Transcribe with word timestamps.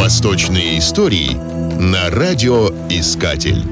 Восточные 0.00 0.78
истории 0.78 1.34
на 1.78 2.08
радиоискатель. 2.08 3.62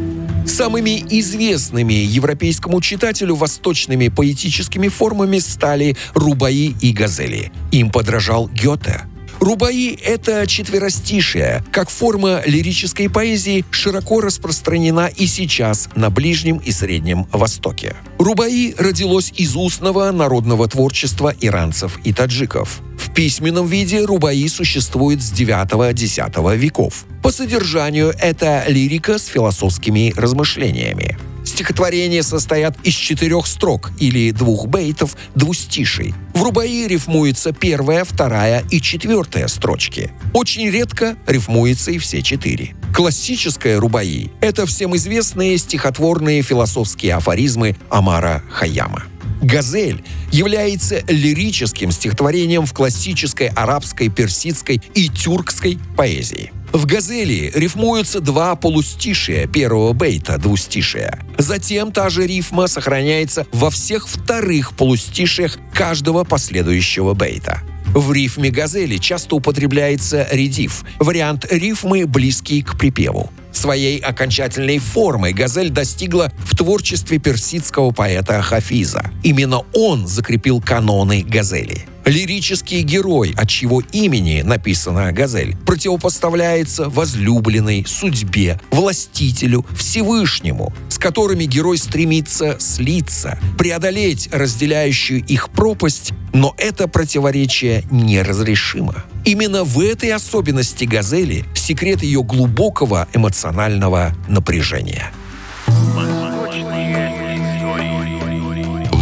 Самыми 0.47 1.02
известными 1.08 1.95
европейскому 1.95 2.83
читателю 2.83 3.34
восточными 3.34 4.08
поэтическими 4.08 4.88
формами 4.88 5.38
стали 5.38 5.97
рубаи 6.13 6.77
и 6.83 6.93
газели. 6.93 7.50
Им 7.72 7.91
подражал 7.91 8.46
Гёте. 8.48 9.06
Рубаи— 9.41 9.95
это 10.05 10.46
четверостишие, 10.46 11.62
как 11.71 11.91
форма 11.91 12.43
лирической 12.45 13.09
поэзии, 13.09 13.64
широко 13.71 14.21
распространена 14.21 15.11
и 15.14 15.27
сейчас 15.27 15.89
на 15.95 16.11
Ближнем 16.11 16.59
и 16.59 16.72
Среднем 16.72 17.27
Востоке. 17.30 17.95
Рубаи 18.18 18.75
родилось 18.77 19.32
из 19.36 19.54
устного 19.54 20.11
народного 20.11 20.66
творчества 20.66 21.32
иранцев 21.40 22.00
и 22.03 22.12
таджиков. 22.12 22.80
В 22.98 23.14
письменном 23.14 23.68
виде 23.68 24.04
рубаи 24.04 24.46
существует 24.48 25.22
с 25.22 25.32
9-10 25.32 26.57
веков. 26.57 27.04
По 27.23 27.31
содержанию 27.31 28.14
это 28.18 28.64
лирика 28.67 29.18
с 29.18 29.26
философскими 29.26 30.12
размышлениями. 30.17 31.17
Стихотворения 31.48 32.23
состоят 32.23 32.77
из 32.84 32.93
четырех 32.95 33.47
строк 33.47 33.91
или 33.98 34.30
двух 34.33 34.66
бейтов 34.66 35.16
двустишей. 35.34 36.15
В 36.34 36.43
рубаи 36.43 36.87
рифмуется 36.87 37.52
первая, 37.52 38.05
вторая 38.05 38.65
и 38.70 38.80
четвертая 38.80 39.48
строчки. 39.48 40.12
Очень 40.34 40.69
редко 40.70 41.16
рифмуется 41.27 41.91
и 41.91 41.98
все 41.98 42.23
четыре. 42.23 42.77
Классическая 42.95 43.80
рубаи– 43.80 44.30
это 44.42 44.66
всем 44.66 44.95
известные 44.97 45.56
стихотворные 45.56 46.42
философские 46.42 47.15
афоризмы 47.15 47.77
Амара 47.89 48.45
Хаяма. 48.51 49.05
«Газель» 49.41 50.05
является 50.30 51.03
лирическим 51.09 51.92
стихотворением 51.92 52.67
в 52.67 52.75
классической 52.75 53.48
арабской, 53.48 54.09
персидской 54.11 54.83
и 54.95 55.09
тюркской 55.09 55.78
поэзии. 55.97 56.53
В 56.72 56.84
«Газели» 56.84 57.50
рифмуются 57.55 58.20
два 58.20 58.55
полустишия 58.55 59.47
первого 59.47 59.94
бейта 59.94 60.36
двустишия. 60.36 61.19
Затем 61.38 61.92
та 61.92 62.11
же 62.11 62.27
рифма 62.27 62.66
сохраняется 62.66 63.47
во 63.52 63.70
всех 63.70 64.06
вторых 64.06 64.74
полустишиях 64.77 65.56
каждого 65.72 66.24
последующего 66.24 67.14
бейта. 67.14 67.62
В 67.94 68.12
рифме 68.12 68.50
«Газели» 68.50 68.98
часто 68.98 69.36
употребляется 69.36 70.28
редиф, 70.30 70.84
вариант 70.98 71.46
рифмы, 71.50 72.06
близкий 72.06 72.61
к 72.61 72.77
припеву. 72.77 73.30
Своей 73.50 73.98
окончательной 73.98 74.78
формы 74.78 75.33
«Газель» 75.33 75.70
достигла 75.70 76.30
в 76.39 76.55
творчестве 76.55 77.19
персидского 77.19 77.92
поэта 77.92 78.42
Хафиза. 78.42 79.11
Именно 79.24 79.62
он 79.72 80.06
закрепил 80.06 80.61
каноны 80.61 81.24
«Газели». 81.27 81.86
Лирический 82.09 82.81
герой, 82.81 83.34
от 83.37 83.51
чьего 83.51 83.83
имени 83.92 84.41
написана 84.41 85.12
«Газель», 85.12 85.55
противопоставляется 85.67 86.89
возлюбленной, 86.89 87.84
судьбе, 87.87 88.59
властителю, 88.70 89.67
Всевышнему, 89.77 90.73
с 90.89 90.97
которыми 90.97 91.45
герой 91.45 91.77
стремится 91.77 92.56
слиться, 92.61 93.39
преодолеть 93.59 94.31
разделяющую 94.33 95.23
их 95.23 95.51
пропасть, 95.51 96.12
но 96.33 96.55
это 96.56 96.89
противоречие 96.89 97.84
неразрешимо. 97.91 99.05
Именно 99.27 99.64
в 99.64 99.79
этой 99.79 100.11
особенности 100.11 100.84
«Газели» 100.84 101.45
секрет 101.55 102.03
ее 102.03 102.23
глубокого 102.23 103.06
эмоционального 103.12 104.14
напряжения. 104.29 105.12